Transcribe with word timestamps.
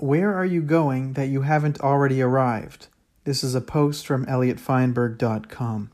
Where 0.00 0.34
are 0.34 0.46
you 0.46 0.62
going 0.62 1.12
that 1.12 1.28
you 1.28 1.42
haven't 1.42 1.82
already 1.82 2.22
arrived? 2.22 2.86
This 3.24 3.44
is 3.44 3.54
a 3.54 3.60
post 3.60 4.06
from 4.06 4.24
ElliottFienberg.com. 4.24 5.90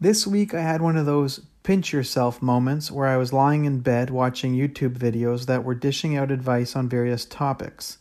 This 0.00 0.26
week 0.26 0.52
I 0.52 0.62
had 0.62 0.82
one 0.82 0.96
of 0.96 1.06
those 1.06 1.42
pinch 1.62 1.92
yourself 1.92 2.42
moments 2.42 2.90
where 2.90 3.06
I 3.06 3.16
was 3.16 3.32
lying 3.32 3.64
in 3.64 3.82
bed 3.82 4.10
watching 4.10 4.56
YouTube 4.56 4.98
videos 4.98 5.46
that 5.46 5.62
were 5.62 5.76
dishing 5.76 6.16
out 6.16 6.32
advice 6.32 6.74
on 6.74 6.88
various 6.88 7.24
topics. 7.24 7.98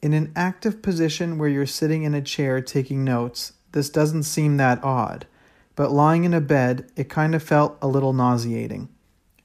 In 0.00 0.14
an 0.14 0.32
active 0.34 0.80
position 0.80 1.36
where 1.36 1.50
you're 1.50 1.66
sitting 1.66 2.04
in 2.04 2.14
a 2.14 2.22
chair 2.22 2.62
taking 2.62 3.04
notes, 3.04 3.52
this 3.72 3.90
doesn't 3.90 4.22
seem 4.22 4.56
that 4.56 4.82
odd, 4.82 5.26
but 5.76 5.92
lying 5.92 6.24
in 6.24 6.32
a 6.32 6.40
bed, 6.40 6.90
it 6.96 7.10
kind 7.10 7.34
of 7.34 7.42
felt 7.42 7.76
a 7.82 7.86
little 7.86 8.14
nauseating. 8.14 8.88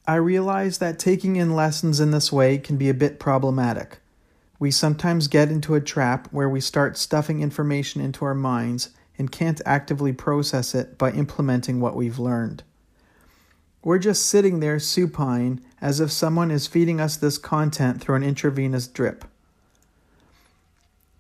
I 0.08 0.16
realized 0.16 0.80
that 0.80 0.98
taking 0.98 1.36
in 1.36 1.58
lessons 1.58 2.00
in 2.00 2.12
this 2.12 2.32
way 2.32 2.58
can 2.58 2.78
be 2.78 2.88
a 2.88 2.94
bit 2.94 3.20
problematic. 3.20 4.00
We 4.64 4.72
sometimes 4.72 5.28
get 5.28 5.52
into 5.52 5.76
a 5.76 5.82
trap 5.82 6.30
where 6.32 6.48
we 6.48 6.62
start 6.62 6.98
stuffing 6.98 7.42
information 7.42 8.00
into 8.00 8.24
our 8.24 8.34
minds 8.34 8.92
and 9.18 9.30
can't 9.30 9.60
actively 9.66 10.14
process 10.14 10.74
it 10.74 10.98
by 10.98 11.12
implementing 11.12 11.82
what 11.82 11.98
we've 11.98 12.18
learned. 12.18 12.64
We're 13.84 14.00
just 14.00 14.26
sitting 14.26 14.62
there 14.62 14.80
supine 14.80 15.60
as 15.82 16.00
if 16.00 16.14
someone 16.14 16.50
is 16.50 16.66
feeding 16.66 17.02
us 17.02 17.18
this 17.18 17.38
content 17.38 18.00
through 18.00 18.16
an 18.16 18.24
intravenous 18.24 18.88
drip. 18.88 19.26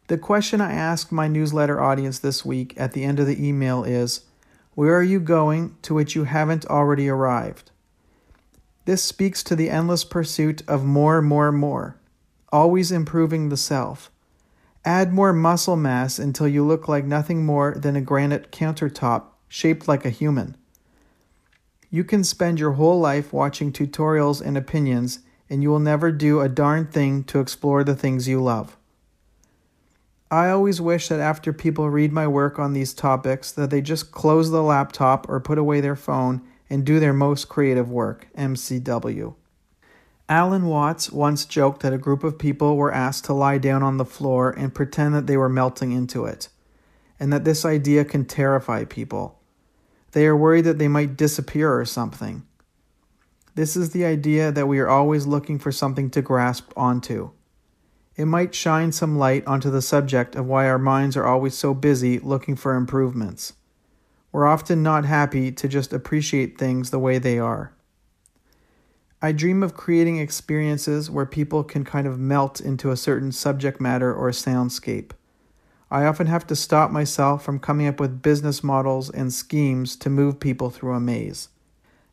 The 0.07 0.17
question 0.17 0.61
I 0.61 0.71
asked 0.71 1.11
my 1.11 1.27
newsletter 1.27 1.81
audience 1.81 2.19
this 2.19 2.45
week 2.45 2.73
at 2.77 2.93
the 2.93 3.03
end 3.03 3.19
of 3.19 3.27
the 3.27 3.45
email 3.45 3.83
is 3.83 4.21
Where 4.73 4.95
are 4.95 5.03
you 5.03 5.19
going 5.19 5.75
to 5.81 5.93
which 5.93 6.15
you 6.15 6.23
haven't 6.23 6.65
already 6.67 7.09
arrived? 7.09 7.71
This 8.85 9.03
speaks 9.03 9.43
to 9.43 9.55
the 9.57 9.69
endless 9.69 10.05
pursuit 10.05 10.61
of 10.65 10.85
more, 10.85 11.21
more, 11.21 11.51
more, 11.51 11.97
always 12.53 12.91
improving 12.91 13.49
the 13.49 13.57
self. 13.57 14.11
Add 14.85 15.11
more 15.11 15.33
muscle 15.33 15.75
mass 15.75 16.19
until 16.19 16.47
you 16.47 16.63
look 16.63 16.87
like 16.87 17.03
nothing 17.03 17.45
more 17.45 17.73
than 17.75 17.95
a 17.95 18.01
granite 18.01 18.51
countertop 18.51 19.23
shaped 19.49 19.87
like 19.87 20.05
a 20.05 20.11
human. 20.11 20.55
You 21.89 22.03
can 22.03 22.23
spend 22.23 22.59
your 22.59 22.73
whole 22.73 22.99
life 22.99 23.33
watching 23.33 23.71
tutorials 23.71 24.39
and 24.39 24.55
opinions, 24.55 25.19
and 25.49 25.63
you 25.63 25.69
will 25.69 25.79
never 25.79 26.11
do 26.11 26.41
a 26.41 26.49
darn 26.49 26.85
thing 26.85 27.23
to 27.25 27.39
explore 27.39 27.83
the 27.83 27.95
things 27.95 28.27
you 28.27 28.41
love. 28.41 28.77
I 30.29 30.49
always 30.49 30.79
wish 30.79 31.07
that 31.07 31.19
after 31.19 31.53
people 31.53 31.89
read 31.89 32.11
my 32.11 32.27
work 32.27 32.59
on 32.59 32.73
these 32.73 32.93
topics 32.93 33.51
that 33.51 33.69
they 33.71 33.81
just 33.81 34.11
close 34.11 34.51
the 34.51 34.63
laptop 34.63 35.27
or 35.27 35.39
put 35.39 35.57
away 35.57 35.81
their 35.81 35.95
phone 35.95 36.41
and 36.69 36.85
do 36.85 36.99
their 36.99 37.13
most 37.13 37.49
creative 37.49 37.89
work. 37.89 38.27
MCW. 38.37 39.35
Alan 40.29 40.67
Watts 40.67 41.11
once 41.11 41.43
joked 41.43 41.81
that 41.81 41.91
a 41.91 41.97
group 41.97 42.23
of 42.23 42.39
people 42.39 42.77
were 42.77 42.93
asked 42.93 43.25
to 43.25 43.33
lie 43.33 43.57
down 43.57 43.83
on 43.83 43.97
the 43.97 44.05
floor 44.05 44.51
and 44.51 44.73
pretend 44.73 45.13
that 45.13 45.27
they 45.27 45.35
were 45.35 45.49
melting 45.49 45.91
into 45.91 46.25
it, 46.25 46.47
and 47.19 47.31
that 47.33 47.43
this 47.43 47.65
idea 47.65 48.05
can 48.05 48.23
terrify 48.23 48.85
people. 48.85 49.41
They 50.13 50.25
are 50.25 50.37
worried 50.37 50.63
that 50.65 50.79
they 50.79 50.87
might 50.87 51.17
disappear 51.17 51.77
or 51.77 51.85
something. 51.85 52.45
This 53.55 53.75
is 53.75 53.91
the 53.91 54.05
idea 54.05 54.51
that 54.51 54.67
we 54.67 54.79
are 54.79 54.87
always 54.87 55.27
looking 55.27 55.59
for 55.59 55.71
something 55.71 56.09
to 56.11 56.21
grasp 56.21 56.71
onto. 56.77 57.31
It 58.15 58.25
might 58.25 58.55
shine 58.55 58.91
some 58.91 59.17
light 59.17 59.45
onto 59.45 59.69
the 59.69 59.81
subject 59.81 60.35
of 60.35 60.45
why 60.45 60.69
our 60.69 60.79
minds 60.79 61.17
are 61.17 61.25
always 61.25 61.55
so 61.55 61.73
busy 61.73 62.17
looking 62.19 62.55
for 62.55 62.75
improvements. 62.75 63.53
We're 64.31 64.47
often 64.47 64.81
not 64.81 65.05
happy 65.05 65.51
to 65.51 65.67
just 65.67 65.91
appreciate 65.93 66.57
things 66.57 66.91
the 66.91 66.99
way 66.99 67.17
they 67.17 67.39
are. 67.39 67.73
I 69.23 69.31
dream 69.31 69.63
of 69.63 69.73
creating 69.73 70.17
experiences 70.17 71.09
where 71.09 71.25
people 71.25 71.63
can 71.63 71.85
kind 71.85 72.05
of 72.05 72.19
melt 72.19 72.59
into 72.59 72.91
a 72.91 72.97
certain 72.97 73.31
subject 73.31 73.79
matter 73.79 74.13
or 74.13 74.31
soundscape. 74.31 75.11
I 75.89 76.03
often 76.03 76.27
have 76.27 76.45
to 76.47 76.57
stop 76.57 76.91
myself 76.91 77.41
from 77.41 77.59
coming 77.59 77.87
up 77.87 78.01
with 78.01 78.21
business 78.21 78.61
models 78.65 79.09
and 79.09 79.31
schemes 79.31 79.95
to 79.95 80.09
move 80.09 80.41
people 80.41 80.69
through 80.69 80.93
a 80.93 80.99
maze. 80.99 81.47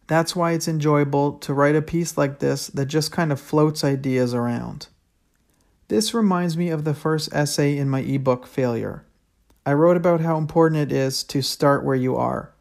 That's 0.07 0.37
why 0.37 0.53
it's 0.53 0.69
enjoyable 0.69 1.33
to 1.39 1.53
write 1.53 1.75
a 1.75 1.83
piece 1.83 2.17
like 2.17 2.39
this 2.39 2.69
that 2.69 2.87
just 2.87 3.11
kind 3.11 3.33
of 3.33 3.41
floats 3.41 3.83
ideas 3.83 4.33
around. 4.33 4.87
This 5.89 6.15
reminds 6.15 6.57
me 6.57 6.69
of 6.69 6.85
the 6.85 6.95
first 6.95 7.29
essay 7.33 7.77
in 7.77 7.91
my 7.91 8.03
ebook, 8.03 8.47
Failure. 8.47 9.05
I 9.67 9.73
wrote 9.73 9.97
about 9.97 10.21
how 10.21 10.39
important 10.39 10.81
it 10.81 10.93
is 10.93 11.25
to 11.25 11.43
start 11.43 11.85
where 11.85 11.97
you 11.97 12.15
are. 12.15 12.53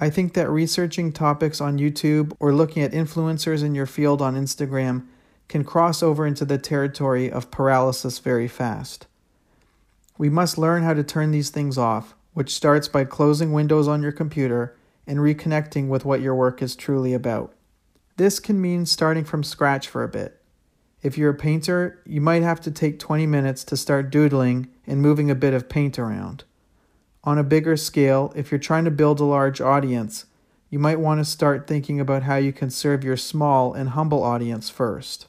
I 0.00 0.10
think 0.10 0.34
that 0.34 0.48
researching 0.48 1.12
topics 1.12 1.60
on 1.60 1.78
YouTube 1.78 2.32
or 2.38 2.54
looking 2.54 2.82
at 2.82 2.92
influencers 2.92 3.64
in 3.64 3.74
your 3.74 3.86
field 3.86 4.22
on 4.22 4.36
Instagram 4.36 5.06
can 5.48 5.64
cross 5.64 6.02
over 6.02 6.26
into 6.26 6.44
the 6.44 6.58
territory 6.58 7.30
of 7.30 7.50
paralysis 7.50 8.18
very 8.20 8.46
fast. 8.46 9.06
We 10.16 10.28
must 10.28 10.58
learn 10.58 10.82
how 10.82 10.94
to 10.94 11.02
turn 11.02 11.30
these 11.32 11.50
things 11.50 11.78
off, 11.78 12.14
which 12.32 12.54
starts 12.54 12.86
by 12.86 13.04
closing 13.04 13.52
windows 13.52 13.88
on 13.88 14.02
your 14.02 14.12
computer 14.12 14.76
and 15.06 15.18
reconnecting 15.18 15.88
with 15.88 16.04
what 16.04 16.20
your 16.20 16.34
work 16.34 16.62
is 16.62 16.76
truly 16.76 17.12
about. 17.12 17.54
This 18.16 18.38
can 18.38 18.60
mean 18.60 18.84
starting 18.84 19.24
from 19.24 19.42
scratch 19.42 19.88
for 19.88 20.04
a 20.04 20.08
bit. 20.08 20.40
If 21.02 21.16
you're 21.16 21.30
a 21.30 21.34
painter, 21.34 22.02
you 22.04 22.20
might 22.20 22.42
have 22.42 22.60
to 22.62 22.70
take 22.70 22.98
20 22.98 23.26
minutes 23.26 23.64
to 23.64 23.76
start 23.76 24.10
doodling 24.10 24.68
and 24.86 25.00
moving 25.00 25.30
a 25.30 25.36
bit 25.36 25.54
of 25.54 25.68
paint 25.68 25.98
around. 25.98 26.44
On 27.28 27.36
a 27.36 27.44
bigger 27.44 27.76
scale, 27.76 28.32
if 28.34 28.50
you're 28.50 28.58
trying 28.58 28.86
to 28.86 28.90
build 28.90 29.20
a 29.20 29.24
large 29.24 29.60
audience, 29.60 30.24
you 30.70 30.78
might 30.78 30.98
want 30.98 31.20
to 31.20 31.26
start 31.26 31.66
thinking 31.66 32.00
about 32.00 32.22
how 32.22 32.36
you 32.36 32.54
can 32.54 32.70
serve 32.70 33.04
your 33.04 33.18
small 33.18 33.74
and 33.74 33.90
humble 33.90 34.22
audience 34.22 34.70
first. 34.70 35.26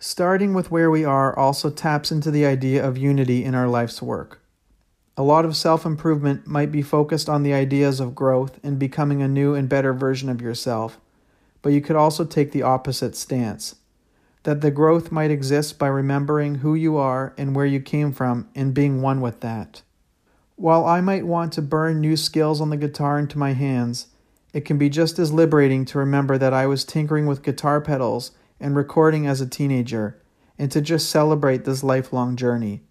Starting 0.00 0.54
with 0.54 0.72
where 0.72 0.90
we 0.90 1.04
are 1.04 1.38
also 1.38 1.70
taps 1.70 2.10
into 2.10 2.32
the 2.32 2.44
idea 2.44 2.84
of 2.84 2.98
unity 2.98 3.44
in 3.44 3.54
our 3.54 3.68
life's 3.68 4.02
work. 4.02 4.40
A 5.16 5.22
lot 5.22 5.44
of 5.44 5.54
self 5.54 5.86
improvement 5.86 6.48
might 6.48 6.72
be 6.72 6.82
focused 6.82 7.28
on 7.28 7.44
the 7.44 7.54
ideas 7.54 8.00
of 8.00 8.16
growth 8.16 8.58
and 8.64 8.76
becoming 8.76 9.22
a 9.22 9.28
new 9.28 9.54
and 9.54 9.68
better 9.68 9.92
version 9.92 10.28
of 10.28 10.42
yourself, 10.42 10.98
but 11.62 11.72
you 11.72 11.80
could 11.80 11.94
also 11.94 12.24
take 12.24 12.50
the 12.50 12.62
opposite 12.62 13.14
stance 13.14 13.76
that 14.42 14.62
the 14.62 14.72
growth 14.72 15.12
might 15.12 15.30
exist 15.30 15.78
by 15.78 15.86
remembering 15.86 16.56
who 16.56 16.74
you 16.74 16.96
are 16.96 17.34
and 17.38 17.54
where 17.54 17.66
you 17.66 17.78
came 17.78 18.10
from 18.10 18.48
and 18.56 18.74
being 18.74 19.00
one 19.00 19.20
with 19.20 19.38
that. 19.42 19.82
While 20.62 20.84
I 20.84 21.00
might 21.00 21.26
want 21.26 21.52
to 21.54 21.60
burn 21.60 22.00
new 22.00 22.16
skills 22.16 22.60
on 22.60 22.70
the 22.70 22.76
guitar 22.76 23.18
into 23.18 23.36
my 23.36 23.52
hands, 23.52 24.06
it 24.52 24.60
can 24.64 24.78
be 24.78 24.88
just 24.88 25.18
as 25.18 25.32
liberating 25.32 25.84
to 25.86 25.98
remember 25.98 26.38
that 26.38 26.54
I 26.54 26.68
was 26.68 26.84
tinkering 26.84 27.26
with 27.26 27.42
guitar 27.42 27.80
pedals 27.80 28.30
and 28.60 28.76
recording 28.76 29.26
as 29.26 29.40
a 29.40 29.46
teenager, 29.48 30.22
and 30.56 30.70
to 30.70 30.80
just 30.80 31.10
celebrate 31.10 31.64
this 31.64 31.82
lifelong 31.82 32.36
journey. 32.36 32.84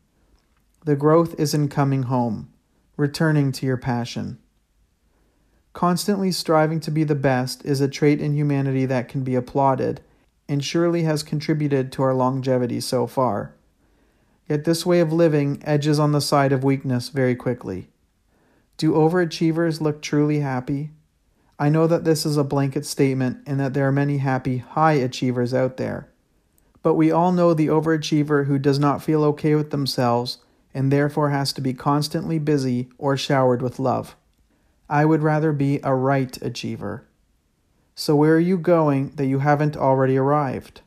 The 0.84 0.98
growth 0.98 1.34
is 1.40 1.54
in 1.54 1.70
coming 1.70 2.04
home, 2.04 2.52
returning 2.98 3.54
to 3.54 3.66
your 3.66 3.78
passion. 3.78 4.40
Constantly 5.72 6.34
striving 6.34 6.81
to 6.81 6.92
be 6.92 7.06
the 7.06 7.16
best 7.16 7.64
is 7.64 7.80
a 7.80 7.88
trait 7.88 8.20
in 8.20 8.36
humanity 8.36 8.86
that 8.86 9.08
can 9.08 9.24
be 9.24 9.36
applauded, 9.36 10.02
and 10.50 10.62
surely 10.62 11.04
has 11.04 11.24
contributed 11.24 11.94
to 11.94 12.04
our 12.04 12.14
longevity 12.14 12.81
so 12.81 13.08
far. 13.08 13.56
Yet 14.47 14.66
this 14.66 14.85
way 14.85 15.00
of 15.00 15.13
living 15.13 15.62
edges 15.63 16.00
on 16.00 16.12
the 16.12 16.22
side 16.22 16.52
of 16.52 16.63
weakness 16.63 17.09
very 17.09 17.35
quickly. 17.35 17.90
Do 18.78 18.94
overachievers 18.94 19.81
look 19.81 20.02
truly 20.02 20.40
happy? 20.40 20.91
I 21.59 21.69
know 21.69 21.85
that 21.85 22.03
this 22.03 22.25
is 22.25 22.38
a 22.38 22.44
blanket 22.44 22.85
statement 22.85 23.44
and 23.46 23.59
that 23.59 23.74
there 23.74 23.88
are 23.88 23.91
many 23.91 24.18
happy 24.18 24.57
high 24.57 24.94
achievers 24.94 25.53
out 25.53 25.78
there. 25.78 26.09
But 26.81 26.96
we 26.96 27.12
all 27.12 27.31
know 27.31 27.53
the 27.53 27.68
overachiever 27.68 28.47
who 28.47 28.57
does 28.57 28.80
not 28.80 29.03
feel 29.03 29.24
okay 29.25 29.53
with 29.53 29.69
themselves 29.69 30.40
and 30.74 30.91
therefore 30.91 31.30
has 31.30 31.53
to 31.53 31.62
be 31.62 31.74
constantly 31.74 32.40
busy 32.40 32.90
or 32.97 33.16
showered 33.16 33.62
with 33.62 33.78
love. 33.78 34.16
I 34.90 35.06
would 35.06 35.22
rather 35.22 35.51
be 35.51 35.80
a 35.84 35.94
right 35.94 36.35
achiever. 36.41 37.06
So, 37.94 38.16
where 38.16 38.35
are 38.35 38.40
you 38.40 38.57
going 38.57 39.12
that 39.16 39.28
you 39.28 39.40
haven't 39.40 39.78
already 39.78 40.18
arrived? 40.18 40.81